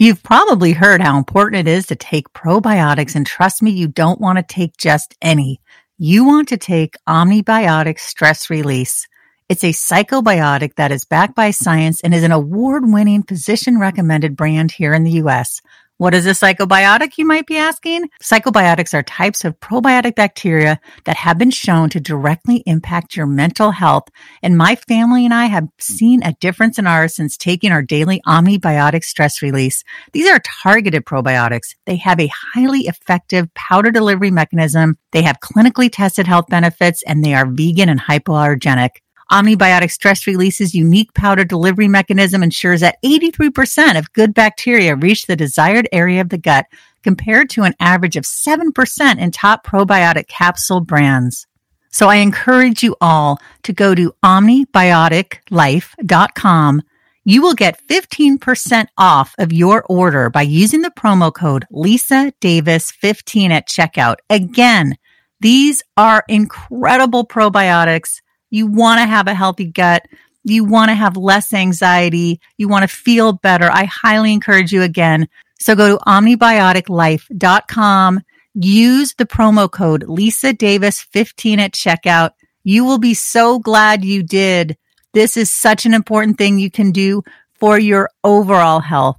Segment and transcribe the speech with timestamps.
[0.00, 4.20] You've probably heard how important it is to take probiotics, and trust me, you don't
[4.20, 5.60] want to take just any.
[5.98, 9.08] You want to take Omnibiotic Stress Release.
[9.48, 14.36] It's a psychobiotic that is backed by science and is an award winning physician recommended
[14.36, 15.60] brand here in the US.
[15.98, 18.08] What is a psychobiotic, you might be asking?
[18.22, 23.72] Psychobiotics are types of probiotic bacteria that have been shown to directly impact your mental
[23.72, 24.04] health.
[24.40, 28.22] And my family and I have seen a difference in ours since taking our daily
[28.28, 29.82] Omnibiotic stress release.
[30.12, 31.74] These are targeted probiotics.
[31.84, 34.98] They have a highly effective powder delivery mechanism.
[35.10, 38.90] They have clinically tested health benefits and they are vegan and hypoallergenic.
[39.30, 45.36] Omnibiotic stress release's unique powder delivery mechanism ensures that 83% of good bacteria reach the
[45.36, 46.64] desired area of the gut
[47.02, 51.46] compared to an average of 7% in top probiotic capsule brands.
[51.90, 56.82] So I encourage you all to go to omnibioticlife.com.
[57.24, 62.90] You will get 15% off of your order by using the promo code Lisa Davis
[62.90, 64.16] 15 at checkout.
[64.30, 64.96] Again,
[65.40, 70.06] these are incredible probiotics you want to have a healthy gut.
[70.44, 72.40] You want to have less anxiety.
[72.56, 73.68] You want to feel better.
[73.70, 75.28] I highly encourage you again.
[75.58, 78.20] So go to omnibioticlife.com.
[78.54, 82.30] Use the promo code Lisa Davis 15 at checkout.
[82.64, 84.76] You will be so glad you did.
[85.12, 87.22] This is such an important thing you can do
[87.54, 89.18] for your overall health.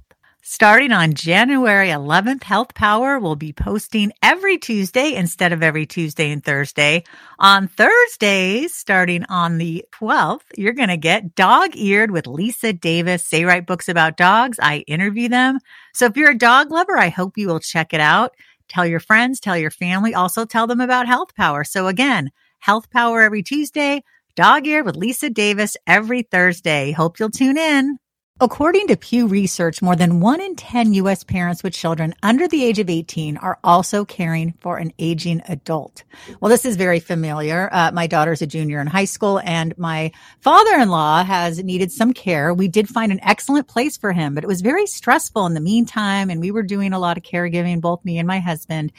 [0.52, 6.32] Starting on January 11th, Health Power will be posting every Tuesday instead of every Tuesday
[6.32, 7.04] and Thursday.
[7.38, 13.28] On Thursdays, starting on the 12th, you're going to get Dog Eared with Lisa Davis.
[13.28, 14.58] They write books about dogs.
[14.60, 15.60] I interview them.
[15.94, 18.34] So if you're a dog lover, I hope you will check it out.
[18.66, 21.62] Tell your friends, tell your family, also tell them about Health Power.
[21.62, 24.02] So again, Health Power every Tuesday,
[24.34, 26.90] Dog Eared with Lisa Davis every Thursday.
[26.90, 27.98] Hope you'll tune in.
[28.42, 31.24] According to Pew Research, more than one in 10 U.S.
[31.24, 36.04] parents with children under the age of 18 are also caring for an aging adult.
[36.40, 37.68] Well, this is very familiar.
[37.70, 42.54] Uh, my daughter's a junior in high school and my father-in-law has needed some care.
[42.54, 45.60] We did find an excellent place for him, but it was very stressful in the
[45.60, 46.30] meantime.
[46.30, 48.92] And we were doing a lot of caregiving, both me and my husband.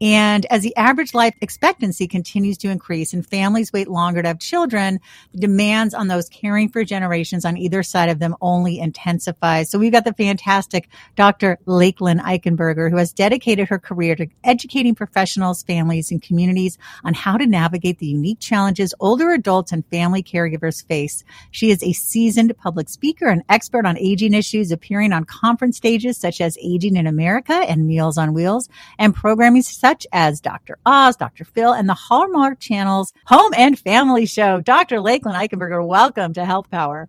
[0.00, 4.38] And as the average life expectancy continues to increase and families wait longer to have
[4.38, 5.00] children,
[5.32, 9.62] the demands on those caring for generations on either side of them only intensify.
[9.62, 11.58] So we've got the fantastic Dr.
[11.66, 17.38] Lakelyn Eichenberger, who has dedicated her career to educating professionals, families, and communities on how
[17.38, 21.24] to navigate the unique challenges older adults and family caregivers face.
[21.50, 26.18] She is a seasoned public speaker and expert on aging issues, appearing on conference stages
[26.18, 28.68] such as Aging in America and Meals on Wheels,
[28.98, 30.78] and programming such as Dr.
[30.84, 31.44] Oz, Dr.
[31.44, 34.60] Phil, and the Hallmark Channel's Home and Family Show.
[34.60, 34.96] Dr.
[34.96, 37.08] Lakelyn Eichenberger, welcome to Health Power.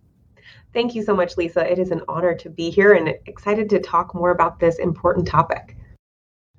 [0.75, 1.67] Thank you so much, Lisa.
[1.67, 5.27] It is an honor to be here and excited to talk more about this important
[5.27, 5.75] topic.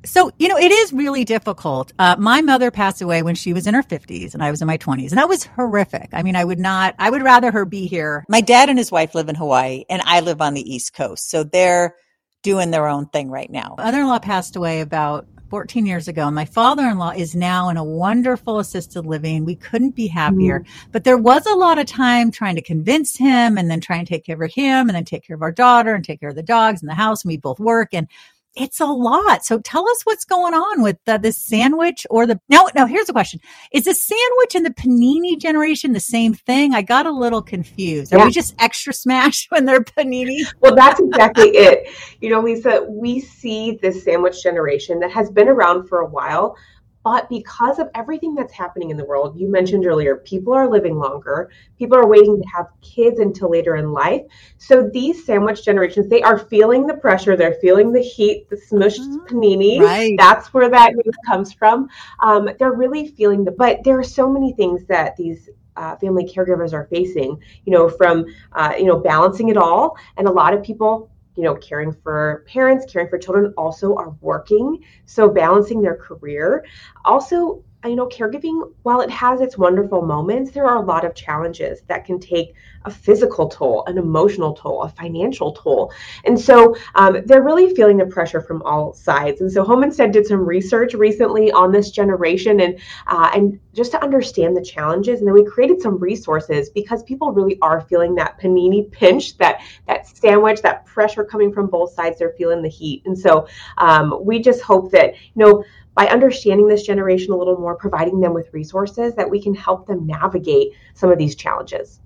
[0.04, 1.92] So, you know, it is really difficult.
[2.00, 4.66] Uh, my mother passed away when she was in her 50s and I was in
[4.66, 6.08] my 20s, and that was horrific.
[6.12, 8.24] I mean, I would not, I would rather her be here.
[8.28, 11.30] My dad and his wife live in Hawaii, and I live on the East Coast.
[11.30, 11.94] So they're
[12.42, 13.76] doing their own thing right now.
[13.78, 16.30] Mother in law passed away about 14 years ago.
[16.30, 19.44] My father-in-law is now in a wonderful assisted living.
[19.44, 20.90] We couldn't be happier, mm-hmm.
[20.92, 24.06] but there was a lot of time trying to convince him and then try and
[24.06, 26.34] take care of him and then take care of our daughter and take care of
[26.34, 27.24] the dogs and the house.
[27.24, 28.08] And we both work and
[28.54, 29.44] it's a lot.
[29.44, 32.66] So tell us what's going on with the, the sandwich or the now.
[32.74, 33.40] Now here's a question:
[33.72, 36.74] Is the sandwich and the panini generation the same thing?
[36.74, 38.12] I got a little confused.
[38.12, 38.26] Are yeah.
[38.26, 40.40] we just extra smash when they're panini?
[40.60, 41.88] Well, that's exactly it.
[42.20, 46.56] You know, Lisa, we see this sandwich generation that has been around for a while,
[47.04, 50.98] but because of everything that's happening in the world, you mentioned earlier, people are living
[50.98, 51.50] longer.
[51.78, 54.22] People are waiting to have kids until later in life.
[54.58, 57.36] So these sandwich generations, they are feeling the pressure.
[57.36, 59.26] They're feeling the heat, the smushed mm-hmm.
[59.26, 59.80] panini.
[59.80, 60.14] Right.
[60.18, 61.88] That's where that news comes from.
[62.20, 66.24] Um, they're really feeling the, but there are so many things that these uh, family
[66.24, 69.96] caregivers are facing, you know, from, uh, you know, balancing it all.
[70.16, 74.10] And a lot of people you know, caring for parents, caring for children also are
[74.20, 74.84] working.
[75.06, 76.64] So balancing their career.
[77.04, 81.14] Also, you know, caregiving, while it has its wonderful moments, there are a lot of
[81.14, 82.54] challenges that can take
[82.86, 85.92] a physical toll, an emotional toll, a financial toll.
[86.24, 89.40] And so um, they're really feeling the pressure from all sides.
[89.40, 93.92] And so Home Instead did some research recently on this generation and uh, and just
[93.92, 95.20] to understand the challenges.
[95.20, 99.62] And then we created some resources because people really are feeling that panini pinch, that
[99.86, 102.18] that sandwich, that pressure coming from both sides.
[102.18, 103.02] They're feeling the heat.
[103.06, 103.46] And so
[103.78, 105.64] um, we just hope that, you know,
[105.94, 109.86] by understanding this generation a little more, providing them with resources that we can help
[109.86, 112.00] them navigate some of these challenges.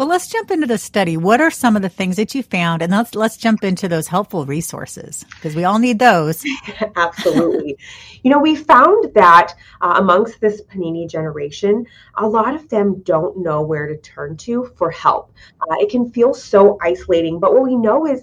[0.00, 1.18] Well, let's jump into the study.
[1.18, 2.80] What are some of the things that you found?
[2.80, 6.42] And let's let's jump into those helpful resources because we all need those.
[6.96, 7.76] Absolutely.
[8.22, 9.52] you know, we found that
[9.82, 11.84] uh, amongst this Panini generation,
[12.16, 15.34] a lot of them don't know where to turn to for help.
[15.60, 18.22] Uh, it can feel so isolating, but what we know is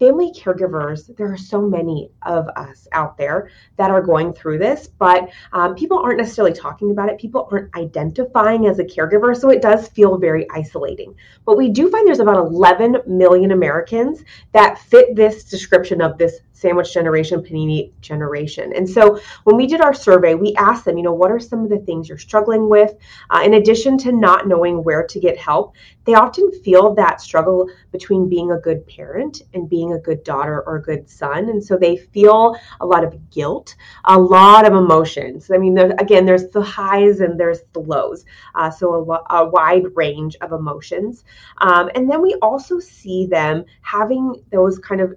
[0.00, 4.88] family caregivers, there are so many of us out there that are going through this,
[4.98, 7.18] but um, people aren't necessarily talking about it.
[7.18, 11.14] People aren't identifying as a caregiver, so it does feel very isolating.
[11.44, 16.40] But we do find there's about 11 million Americans that fit this description of this
[16.60, 18.72] sandwich generation, panini generation.
[18.76, 21.64] And so when we did our survey, we asked them, you know, what are some
[21.64, 22.94] of the things you're struggling with?
[23.30, 25.74] Uh, in addition to not knowing where to get help,
[26.04, 30.62] they often feel that struggle between being a good parent and being a good daughter
[30.66, 31.48] or a good son.
[31.48, 33.74] And so they feel a lot of guilt,
[34.04, 35.50] a lot of emotions.
[35.50, 38.24] I mean, again, there's the highs and there's the lows.
[38.54, 41.24] Uh, so a, a, wide range of emotions.
[41.58, 45.14] Um, and then we also see them having those kind of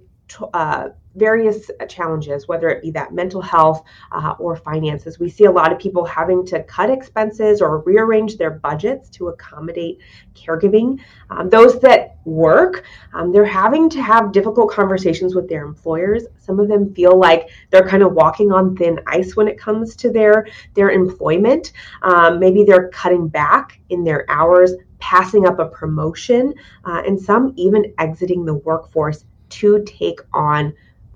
[0.53, 5.19] uh, various challenges, whether it be that mental health uh, or finances.
[5.19, 9.27] We see a lot of people having to cut expenses or rearrange their budgets to
[9.27, 9.99] accommodate
[10.33, 10.99] caregiving.
[11.29, 16.23] Um, those that work, um, they're having to have difficult conversations with their employers.
[16.39, 19.95] Some of them feel like they're kind of walking on thin ice when it comes
[19.97, 21.73] to their their employment.
[22.01, 26.53] Um, maybe they're cutting back in their hours, passing up a promotion,
[26.85, 30.73] uh, and some even exiting the workforce to take on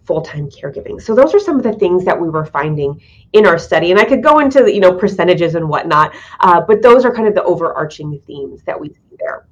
[0.08, 1.02] full-time caregiving.
[1.02, 3.02] So those are some of the things that we were finding
[3.34, 6.82] in our study, and I could go into you know percentages and whatnot, uh, but
[6.82, 9.46] those are kind of the overarching themes that we see there.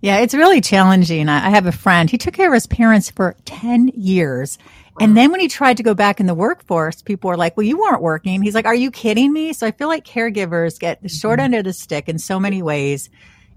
[0.00, 1.28] Yeah, it's really challenging.
[1.28, 2.08] I have a friend.
[2.08, 4.58] He took care of his parents for ten years.
[5.00, 7.66] And then when he tried to go back in the workforce, people were like, well,
[7.66, 8.42] you weren't working.
[8.42, 9.52] He's like, are you kidding me?
[9.52, 11.44] So I feel like caregivers get the short mm-hmm.
[11.44, 13.08] end of the stick in so many ways.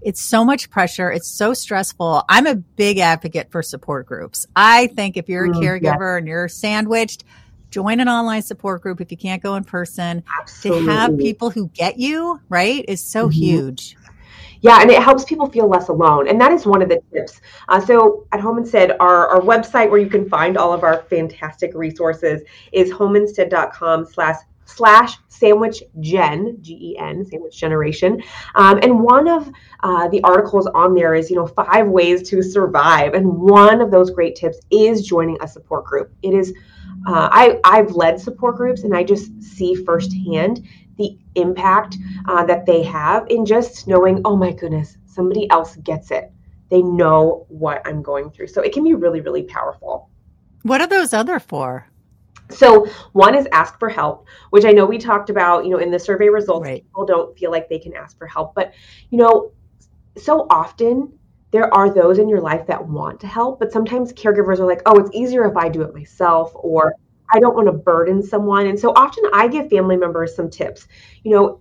[0.04, 1.10] It's so much pressure.
[1.10, 2.24] It's so stressful.
[2.28, 4.46] I'm a big advocate for support groups.
[4.56, 6.18] I think if you're a mm, caregiver yeah.
[6.18, 7.24] and you're sandwiched,
[7.70, 10.22] join an online support group if you can't go in person.
[10.40, 10.86] Absolutely.
[10.86, 13.32] To have people who get you, right, is so mm-hmm.
[13.32, 13.96] huge.
[14.62, 16.28] Yeah, and it helps people feel less alone.
[16.28, 17.40] And that is one of the tips.
[17.68, 21.02] Uh, so at Home Instead, our, our website where you can find all of our
[21.10, 28.22] fantastic resources is homeinstead.com slash slash sandwich gen gen sandwich generation.
[28.54, 29.50] Um, and one of
[29.80, 33.14] uh, the articles on there is you know five ways to survive.
[33.14, 36.12] And one of those great tips is joining a support group.
[36.22, 36.52] It is
[37.06, 40.66] uh, I, i've led support groups and i just see firsthand
[40.98, 41.96] the impact
[42.28, 46.32] uh, that they have in just knowing oh my goodness somebody else gets it.
[46.70, 48.48] They know what i'm going through.
[48.48, 50.10] So it can be really really powerful.
[50.62, 51.88] What are those other for
[52.52, 55.90] so one is ask for help, which I know we talked about, you know, in
[55.90, 56.84] the survey results, right.
[56.84, 58.54] people don't feel like they can ask for help.
[58.54, 58.72] But,
[59.10, 59.52] you know,
[60.16, 61.12] so often
[61.50, 64.82] there are those in your life that want to help, but sometimes caregivers are like,
[64.86, 66.94] oh, it's easier if I do it myself, or
[67.32, 68.66] I don't want to burden someone.
[68.66, 70.86] And so often I give family members some tips.
[71.24, 71.60] You know,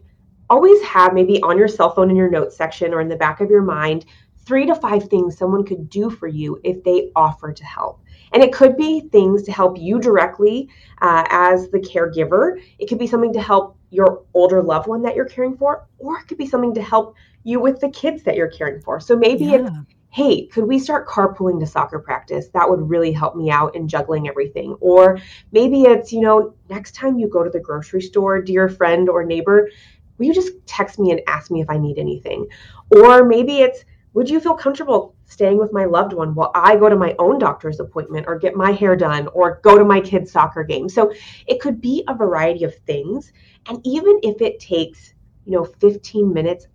[0.49, 3.39] always have maybe on your cell phone in your notes section or in the back
[3.41, 4.05] of your mind
[4.45, 8.00] three to five things someone could do for you if they offer to help.
[8.33, 10.69] And it could be things to help you directly
[11.01, 12.61] uh, as the caregiver.
[12.79, 16.19] It could be something to help your older loved one that you're caring for, or
[16.19, 18.99] it could be something to help you with the kids that you're caring for.
[18.99, 19.55] So maybe yeah.
[19.55, 19.69] it's,
[20.09, 22.47] hey, could we start carpooling to soccer practice?
[22.53, 24.77] That would really help me out in juggling everything.
[24.79, 25.19] Or
[25.51, 29.25] maybe it's, you know, next time you go to the grocery store, dear friend or
[29.25, 29.69] neighbor,
[30.17, 32.47] will you just text me and ask me if I need anything?
[32.91, 36.89] Or maybe it's, would you feel comfortable staying with my loved one while I go
[36.89, 40.31] to my own doctor's appointment or get my hair done or go to my kid's
[40.31, 40.89] soccer game?
[40.89, 41.13] So
[41.47, 43.31] it could be a variety of things.
[43.67, 45.13] And even if it takes,
[45.45, 46.67] you know, 15 minutes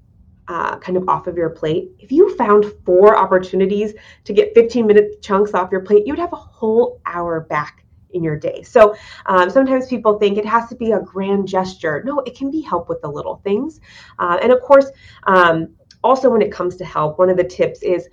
[0.48, 4.86] uh, kind of off of your plate, if you found four opportunities to get 15
[4.86, 8.62] minute chunks off your plate, you'd have a whole hour back in your day.
[8.62, 12.02] So um, sometimes people think it has to be a grand gesture.
[12.04, 13.80] No, it can be help with the little things.
[14.18, 14.90] Uh, and of course,
[15.24, 15.74] um,
[16.06, 18.08] also when it comes to help, one of the tips is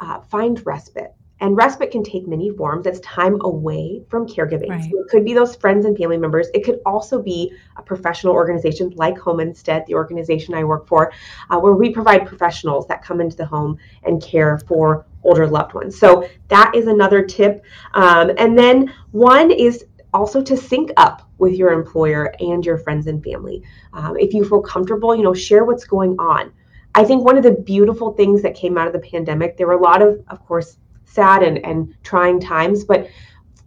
[0.00, 1.12] uh, find respite.
[1.40, 2.86] And respite can take many forms.
[2.86, 4.70] It's time away from caregiving.
[4.70, 4.84] Right.
[4.84, 6.46] So it could be those friends and family members.
[6.54, 11.12] It could also be a professional organization like Home Instead, the organization I work for,
[11.50, 15.74] uh, where we provide professionals that come into the home and care for older loved
[15.74, 15.98] ones.
[15.98, 17.64] So that is another tip.
[17.94, 23.08] Um, and then one is also to sync up with your employer and your friends
[23.08, 23.62] and family.
[23.92, 26.52] Um, if you feel comfortable, you know, share what's going on.
[26.94, 29.74] I think one of the beautiful things that came out of the pandemic, there were
[29.74, 33.08] a lot of, of course, sad and, and trying times, but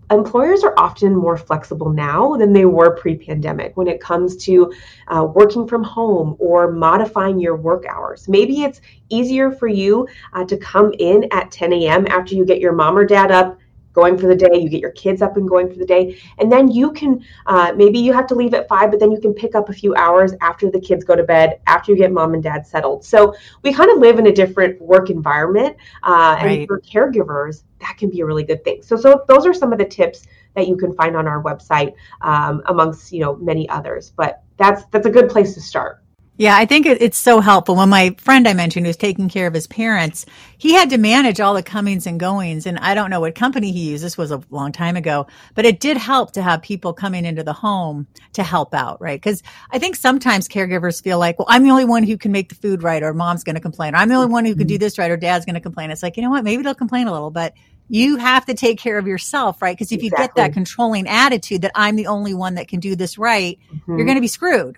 [0.09, 4.71] employers are often more flexible now than they were pre-pandemic when it comes to
[5.09, 8.27] uh, working from home or modifying your work hours.
[8.29, 8.79] Maybe it's
[9.09, 12.97] easier for you uh, to come in at 10 a.m after you get your mom
[12.97, 13.57] or dad up
[13.97, 16.51] going for the day you get your kids up and going for the day and
[16.51, 19.33] then you can uh, maybe you have to leave at five but then you can
[19.33, 22.35] pick up a few hours after the kids go to bed after you get mom
[22.35, 23.03] and dad settled.
[23.03, 26.59] So we kind of live in a different work environment uh, right.
[26.59, 28.83] and for caregivers that can be a really good thing.
[28.83, 31.93] So so those are some of the tips that you can find on our website
[32.21, 36.03] um, amongst you know many others but that's that's a good place to start
[36.37, 37.75] yeah, I think it, it's so helpful.
[37.75, 40.25] When my friend I mentioned who's taking care of his parents,
[40.59, 42.67] he had to manage all the comings and goings.
[42.67, 44.03] And I don't know what company he used.
[44.03, 45.25] This was a long time ago,
[45.55, 49.19] but it did help to have people coming into the home to help out, right?
[49.19, 49.41] Because
[49.71, 52.55] I think sometimes caregivers feel like, well, I'm the only one who can make the
[52.55, 54.75] food right, or mom's going to complain, or I'm the only one who can do
[54.75, 54.81] mm-hmm.
[54.81, 55.89] this right, or dad's going to complain.
[55.89, 56.43] It's like, you know what?
[56.43, 57.55] Maybe they'll complain a little, but
[57.89, 59.75] you have to take care of yourself, right?
[59.75, 60.23] Because if exactly.
[60.23, 63.57] you get that controlling attitude that I'm the only one that can do this right,
[63.73, 63.97] mm-hmm.
[63.97, 64.77] you're going to be screwed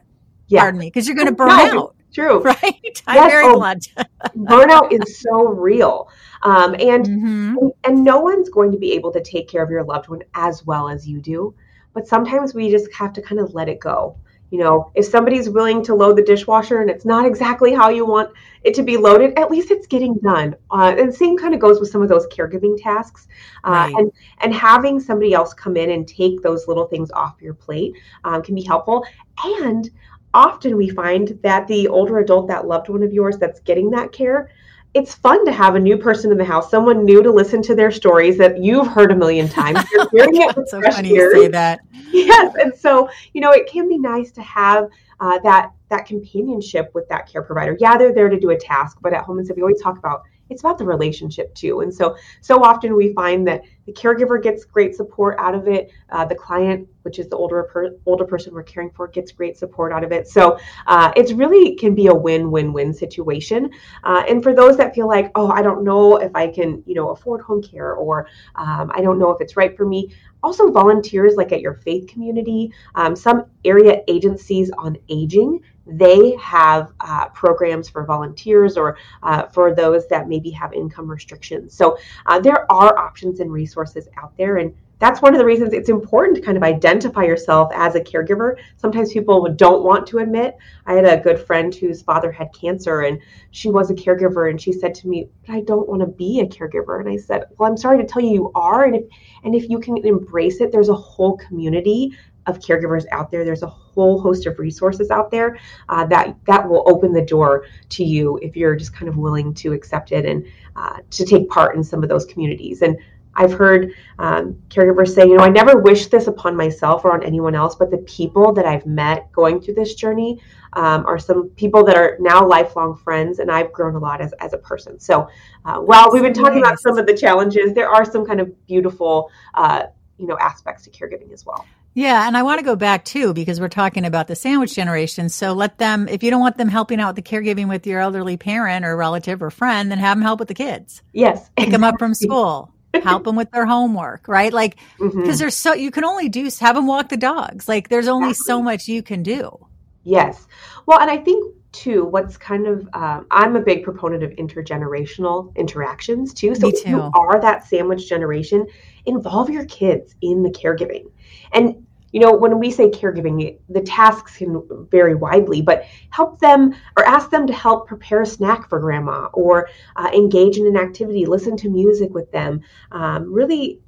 [0.50, 0.62] yeah.
[0.62, 1.96] pardon me, because you're going to burn no, out.
[2.14, 2.44] True.
[2.44, 3.02] Right?
[3.08, 3.32] I'm yes.
[3.32, 3.94] very oh, blunt.
[4.36, 6.10] burnout is so real.
[6.42, 7.58] Um, and, mm-hmm.
[7.58, 10.24] and and no one's going to be able to take care of your loved one
[10.36, 11.54] as well as you do.
[11.94, 14.16] But sometimes we just have to kind of let it go.
[14.52, 18.04] You know, if somebody's willing to load the dishwasher and it's not exactly how you
[18.04, 18.32] want
[18.64, 20.56] it to be loaded, at least it's getting done.
[20.72, 23.28] Uh, and the same kind of goes with some of those caregiving tasks.
[23.64, 23.94] Uh, right.
[23.96, 27.94] And and having somebody else come in and take those little things off your plate
[28.24, 29.06] um, can be helpful.
[29.46, 29.90] And
[30.34, 34.12] often we find that the older adult, that loved one of yours that's getting that
[34.12, 34.50] care,
[34.94, 37.76] it's fun to have a new person in the house, someone new to listen to
[37.76, 39.80] their stories that you've heard a million times.
[39.92, 41.34] You're hearing it so funny ears.
[41.36, 41.80] you say that.
[42.12, 46.90] Yes, and so you know it can be nice to have uh, that that companionship
[46.96, 47.78] with that care provider.
[47.80, 49.98] Yeah, they're there to do a task, but at home and so we always talk
[49.98, 51.82] about it's about the relationship too.
[51.82, 55.92] And so, so often we find that the caregiver gets great support out of it.
[56.12, 59.58] Uh, the client, which is the older per, older person we're caring for, gets great
[59.58, 60.28] support out of it.
[60.28, 63.72] So uh, it's really can be a win-win-win situation.
[64.04, 66.94] Uh, and for those that feel like, oh, I don't know if I can, you
[66.94, 70.14] know, afford home care, or um, I don't know if it's right for me.
[70.42, 75.62] Also, volunteers like at your faith community, um, some area agencies on aging
[75.98, 81.74] they have uh, programs for volunteers or uh, for those that maybe have income restrictions.
[81.74, 84.58] So uh, there are options and resources out there.
[84.58, 88.02] And that's one of the reasons it's important to kind of identify yourself as a
[88.02, 88.58] caregiver.
[88.76, 90.58] Sometimes people don't want to admit.
[90.86, 93.20] I had a good friend whose father had cancer and
[93.52, 96.42] she was a caregiver and she said to me, "But I don't want to be
[96.42, 99.04] a caregiver." And I said, "Well, I'm sorry to tell you you are and if
[99.46, 102.12] and if you can embrace it, there's a whole community
[102.50, 103.46] of caregivers out there.
[103.46, 107.66] There's a whole host of resources out there uh, that that will open the door
[107.90, 111.50] to you if you're just kind of willing to accept it and uh, to take
[111.50, 112.82] part in some of those communities.
[112.82, 112.98] And
[113.36, 117.24] I've heard um, caregivers say, you know, I never wish this upon myself or on
[117.24, 120.42] anyone else, but the people that I've met going through this journey
[120.74, 124.34] um, are some people that are now lifelong friends, and I've grown a lot as,
[124.40, 125.00] as a person.
[125.00, 125.30] So
[125.64, 128.68] uh, while we've been talking about some of the challenges, there are some kind of
[128.68, 129.84] beautiful, uh,
[130.18, 131.66] you know, aspects to caregiving as well.
[131.94, 135.30] Yeah, and I want to go back too because we're talking about the sandwich generation.
[135.30, 138.00] So let them, if you don't want them helping out with the caregiving with your
[138.00, 141.02] elderly parent or relative or friend, then have them help with the kids.
[141.14, 144.54] Yes, pick them up from school, help them with their homework, right?
[144.54, 145.34] Like because mm-hmm.
[145.34, 147.68] there's so you can only do have them walk the dogs.
[147.68, 148.46] Like there's only exactly.
[148.46, 149.66] so much you can do.
[150.04, 150.48] Yes,
[150.86, 155.56] well, and I think too what's kind of um, i'm a big proponent of intergenerational
[155.56, 156.78] interactions too so too.
[156.78, 158.66] if you are that sandwich generation
[159.06, 161.12] involve your kids in the caregiving
[161.54, 166.74] and you know, when we say caregiving, the tasks can vary widely, but help them
[166.98, 170.76] or ask them to help prepare a snack for grandma or uh, engage in an
[170.76, 172.62] activity, listen to music with them.
[172.92, 173.80] Um, really,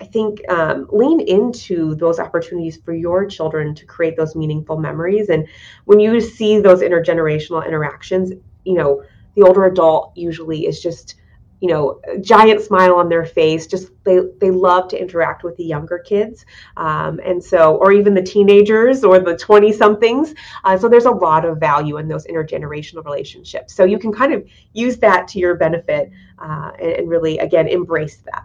[0.00, 5.28] I think um, lean into those opportunities for your children to create those meaningful memories.
[5.28, 5.46] And
[5.84, 8.32] when you see those intergenerational interactions,
[8.64, 9.02] you know,
[9.34, 11.16] the older adult usually is just
[11.60, 13.66] you know, giant smile on their face.
[13.66, 16.44] Just they they love to interact with the younger kids,
[16.76, 20.34] um, and so or even the teenagers or the twenty somethings.
[20.64, 23.74] Uh, so there's a lot of value in those intergenerational relationships.
[23.74, 27.68] So you can kind of use that to your benefit uh, and, and really again
[27.68, 28.44] embrace that.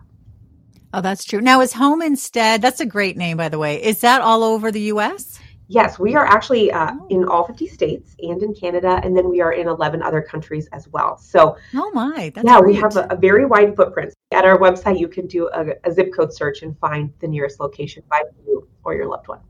[0.92, 1.40] Oh, that's true.
[1.40, 2.64] Now, is Home Instead?
[2.64, 3.84] That's a great name, by the way.
[3.84, 5.40] Is that all over the U.S.?
[5.72, 7.08] Yes, we are actually uh, oh.
[7.10, 10.68] in all 50 states and in Canada, and then we are in 11 other countries
[10.74, 11.16] as well.
[11.20, 12.74] So, oh my, yeah, great.
[12.74, 14.12] we have a, a, very wide footprint.
[14.32, 17.60] At our website, you can do a, a, zip code search and find the nearest
[17.60, 19.42] location by you or your loved one.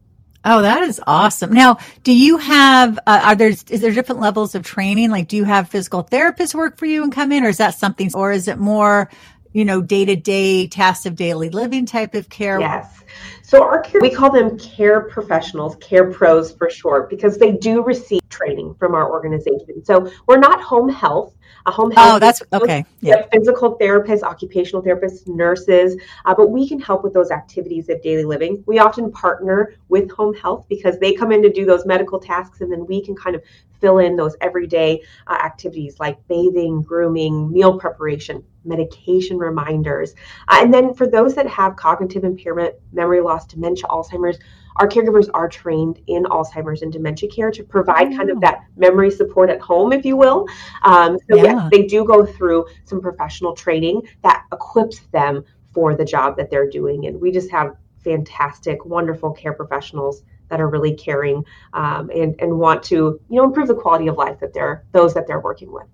[0.43, 1.53] Oh, that is awesome.
[1.53, 5.11] Now, do you have, uh, are there, is there different levels of training?
[5.11, 7.75] Like, do you have physical therapists work for you and come in, or is that
[7.75, 9.09] something, or is it more
[9.53, 12.59] you know, day to day tasks of daily living type of care?
[12.59, 13.03] Yes.
[13.41, 17.83] So our care, we call them care professionals, care pros for short, because they do
[17.83, 19.83] receive training from our organization.
[19.83, 21.33] So we're not home health.
[21.65, 22.15] A home health.
[22.15, 22.85] Oh, that's okay.
[23.01, 23.23] Yeah.
[23.31, 28.25] Physical therapists, occupational therapists, nurses, uh, but we can help with those activities of daily
[28.25, 28.63] living.
[28.65, 32.61] We often partner with home health because they come in to do those medical tasks,
[32.61, 33.43] and then we can kind of
[33.79, 40.13] fill in those everyday uh, activities like bathing, grooming, meal preparation, medication reminders.
[40.47, 44.37] Uh, and then for those that have cognitive impairment, memory loss, dementia, Alzheimer's,
[44.79, 48.39] our caregivers are trained in Alzheimer's and dementia care to provide kind of oh.
[48.41, 50.47] that memory support at home, if you will.
[50.83, 51.43] Um, so, yeah.
[51.43, 55.43] yes, they do go through some professional training that equips them
[55.73, 57.05] for the job that they're doing.
[57.05, 61.43] And we just have fantastic, wonderful care professionals that are really caring
[61.73, 65.13] um, and, and want to, you know, improve the quality of life that they're those
[65.13, 65.85] that they're working with.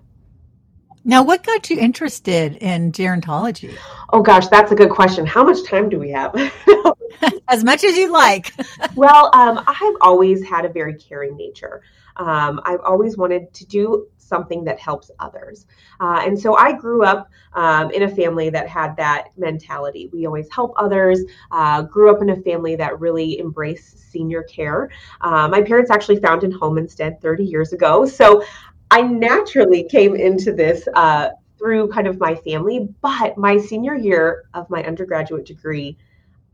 [1.08, 3.77] Now, what got you interested in gerontology?
[4.12, 5.25] Oh gosh, that's a good question.
[5.25, 6.34] How much time do we have?
[7.48, 8.54] as much as you like.
[8.96, 11.82] well, um, I've always had a very caring nature.
[12.18, 15.68] Um, I've always wanted to do something that helps others.
[16.00, 20.10] Uh, and so I grew up um, in a family that had that mentality.
[20.12, 24.90] We always help others, uh, grew up in a family that really embraced senior care.
[25.22, 28.06] Uh, my parents actually founded Home Instead 30 years ago.
[28.06, 28.44] So
[28.90, 34.46] I naturally came into this uh, through kind of my family, but my senior year
[34.54, 35.98] of my undergraduate degree,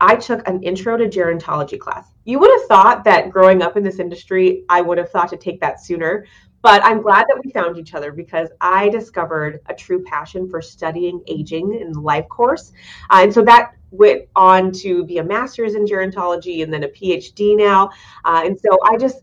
[0.02, 2.08] I took an intro to gerontology class.
[2.24, 5.36] You would have thought that growing up in this industry, I would have thought to
[5.36, 6.26] take that sooner,
[6.60, 10.60] but I'm glad that we found each other because I discovered a true passion for
[10.60, 12.72] studying aging in the life course.
[13.10, 16.88] Uh, and so that went on to be a master's in gerontology and then a
[16.88, 17.88] PhD now.
[18.24, 19.18] Uh, and so I just,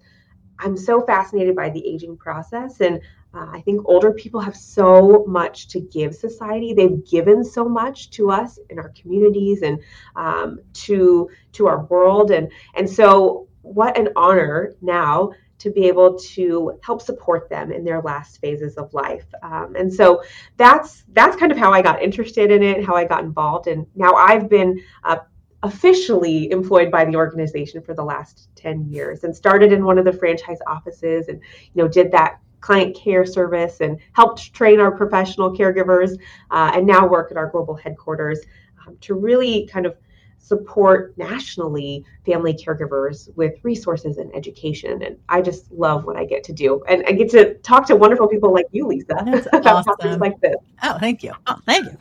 [0.59, 2.79] I'm so fascinated by the aging process.
[2.79, 3.01] And
[3.33, 6.73] uh, I think older people have so much to give society.
[6.73, 9.79] They've given so much to us in our communities and
[10.15, 12.31] um, to to our world.
[12.31, 17.83] And and so, what an honor now to be able to help support them in
[17.83, 19.25] their last phases of life.
[19.43, 20.23] Um, and so
[20.57, 23.85] that's that's kind of how I got interested in it, how I got involved, and
[23.95, 25.17] now I've been uh,
[25.61, 30.05] officially employed by the organization for the last 10 years and started in one of
[30.05, 31.41] the franchise offices and
[31.73, 36.17] you know did that client care service and helped train our professional caregivers
[36.51, 38.39] uh, and now work at our global headquarters
[38.85, 39.95] um, to really kind of
[40.41, 45.03] support nationally family caregivers with resources and education.
[45.03, 46.83] And i just love what i get to do.
[46.87, 49.15] And i get to talk to wonderful people like you lisa
[49.53, 49.95] about awesome.
[49.99, 50.55] topics like this.
[50.81, 51.33] Oh thank you.
[51.47, 51.97] Oh thank you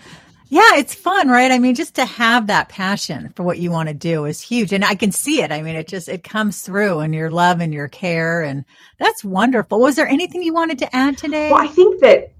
[0.51, 1.53] yeah, it's fun, right?
[1.53, 4.73] I mean, just to have that passion for what you want to do is huge.
[4.73, 5.53] And I can see it.
[5.53, 8.43] I mean, it just, it comes through and your love and your care.
[8.43, 8.65] And
[8.99, 9.79] that's wonderful.
[9.79, 11.51] Was there anything you wanted to add today?
[11.51, 12.33] Well, I think that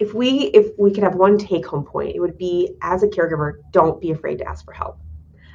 [0.00, 3.08] if we, if we could have one take home point, it would be as a
[3.08, 4.98] caregiver, don't be afraid to ask for help.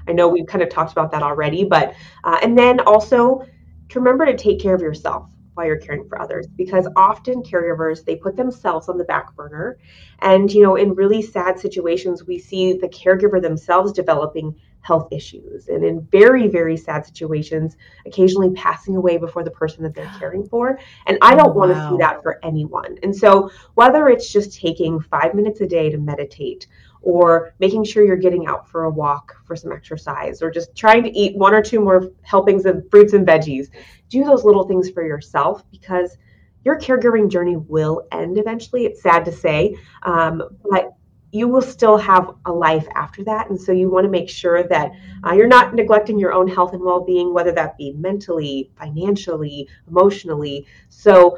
[0.08, 3.46] I know we've kind of talked about that already, but, uh, and then also
[3.90, 8.04] to remember to take care of yourself while you're caring for others because often caregivers
[8.04, 9.78] they put themselves on the back burner.
[10.20, 15.70] And you know in really sad situations we see the caregiver themselves developing health issues.
[15.70, 20.48] And in very very sad situations occasionally passing away before the person that they're caring
[20.48, 20.80] for.
[21.08, 22.98] And i don't oh, want to see that for anyone.
[23.04, 26.68] And so whether it's just taking 5 minutes a day to meditate
[27.04, 31.04] or making sure you're getting out for a walk for some exercise or just trying
[31.04, 33.68] to eat one or two more helpings of fruits and veggies
[34.10, 36.18] do those little things for yourself because
[36.64, 38.86] your caregiving journey will end eventually.
[38.86, 40.94] It's sad to say, um, but
[41.34, 43.50] you will still have a life after that.
[43.50, 44.92] And so you want to make sure that
[45.26, 49.68] uh, you're not neglecting your own health and well being, whether that be mentally, financially,
[49.88, 50.68] emotionally.
[50.90, 51.38] So,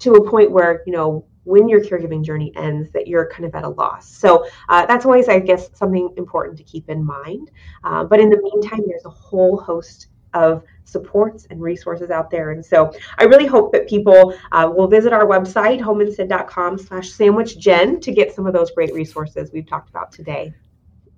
[0.00, 3.54] to a point where, you know, when your caregiving journey ends, that you're kind of
[3.54, 4.08] at a loss.
[4.08, 7.50] So, uh, that's always, I guess, something important to keep in mind.
[7.84, 12.50] Uh, but in the meantime, there's a whole host of supports and resources out there.
[12.50, 18.00] And so I really hope that people uh, will visit our website, homeinstead.com slash sandwichgen
[18.00, 20.54] to get some of those great resources we've talked about today.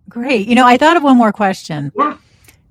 [0.09, 0.49] Great.
[0.49, 1.93] You know, I thought of one more question.
[1.97, 2.17] Yeah.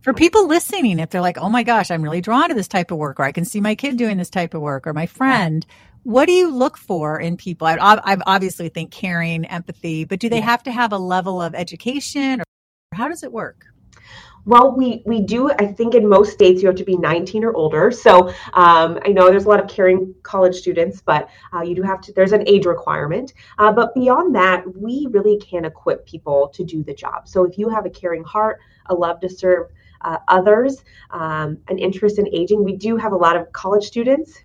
[0.02, 2.92] For people listening, if they're like, oh my gosh, I'm really drawn to this type
[2.92, 5.06] of work, or I can see my kid doing this type of work, or my
[5.06, 5.66] friend,
[6.04, 7.68] what do you look for in people?
[7.68, 11.56] I, I obviously think caring, empathy, but do they have to have a level of
[11.56, 12.46] education, or
[12.94, 13.66] how does it work?
[14.46, 15.52] well, we we do.
[15.52, 17.92] I think in most states you have to be 19 or older.
[17.92, 21.82] So um, I know there's a lot of caring college students, but uh, you do
[21.84, 22.14] have to.
[22.14, 23.34] There's an age requirement.
[23.58, 27.28] Uh, but beyond that, we really can equip people to do the job.
[27.28, 29.68] So if you have a caring heart, a love to serve
[30.02, 34.40] uh, others, um, an interest in aging, we do have a lot of college students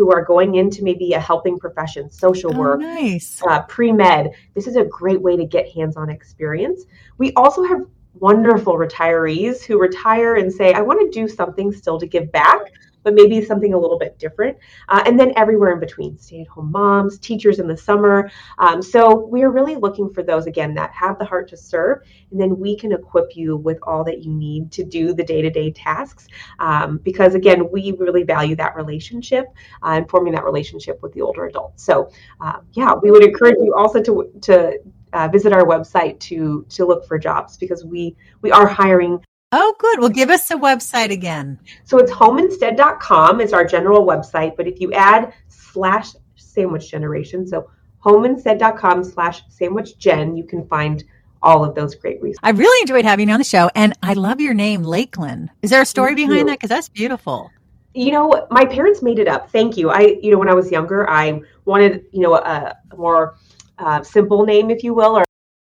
[0.00, 3.42] who are going into maybe a helping profession, social Oh, work, nice.
[3.46, 4.30] uh, pre med.
[4.54, 6.86] This is a great way to get hands on experience.
[7.18, 7.84] We also have
[8.14, 12.62] wonderful retirees who retire and say, I want to do something still to give back,
[13.02, 14.56] but maybe something a little bit different.
[14.88, 18.30] Uh, and then everywhere in between stay at home moms, teachers in the summer.
[18.58, 22.02] Um, so we are really looking for those, again, that have the heart to serve.
[22.30, 25.42] And then we can equip you with all that you need to do the day
[25.42, 26.26] to day tasks.
[26.58, 29.46] Um, because, again, we really value that relationship
[29.82, 31.82] uh, and forming that relationship with the older adults.
[31.82, 32.10] So,
[32.40, 34.78] uh, yeah, we would encourage you also to, to
[35.12, 39.20] uh, visit our website to to look for jobs because we we are hiring
[39.52, 39.98] Oh, good.
[39.98, 41.58] Well, give us the website again.
[41.84, 47.68] so it's homeinstead.com is our general website, but if you add slash sandwich generation, so
[48.04, 51.02] homeinstead.com slash sandwich gen, you can find
[51.42, 52.40] all of those great resources.
[52.42, 55.48] I really enjoyed having you on the show, and I love your name, Lakelyn.
[55.62, 56.28] Is there a story Thank you.
[56.28, 56.58] behind that?
[56.60, 57.50] Because that's beautiful.
[57.94, 59.50] You know, my parents made it up.
[59.50, 59.90] Thank you.
[59.90, 63.34] I, you know, when I was younger, I wanted, you know, a, a more
[63.78, 65.24] uh, simple name, if you will, or,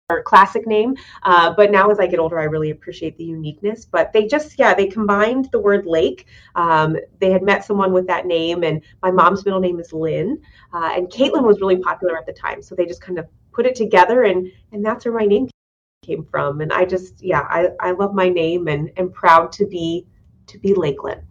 [0.08, 0.96] or classic name.
[1.24, 3.84] Uh, but now as I get older, I really appreciate the uniqueness.
[3.84, 6.26] But they just, yeah, they combined the word lake.
[6.54, 10.40] Um, they had met someone with that name, and my mom's middle name is Lynn,
[10.72, 12.62] uh, and Caitlin was really popular at the time.
[12.62, 15.48] So they just kind of put it together, and and that's where my name
[16.04, 16.60] came from.
[16.60, 20.06] And I just, yeah, I, I love my name and am proud to be
[20.46, 21.22] to be Lakelyn.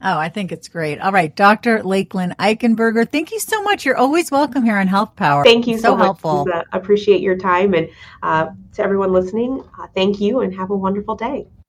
[0.00, 1.00] Oh, I think it's great.
[1.00, 1.80] All right, Dr.
[1.80, 3.84] Lakelyn Eichenberger, thank you so much.
[3.84, 5.42] You're always welcome here on Health Power.
[5.42, 6.04] Thank you so, so much.
[6.04, 6.44] helpful.
[6.44, 6.64] Lisa.
[6.72, 7.74] appreciate your time.
[7.74, 7.88] And
[8.22, 11.48] uh, to everyone listening, uh, thank you and have a wonderful day.